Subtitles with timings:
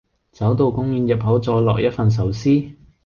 [0.31, 2.71] 走到公園入口再來一份壽司